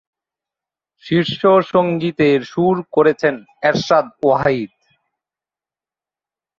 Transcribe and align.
শীর্ষ 1.05 1.39
সঙ্গীতের 1.71 2.39
সুর 2.43 2.75
করেছেন 2.91 3.35
এরশাদ 3.63 4.05
ওয়াহিদ। 4.23 4.71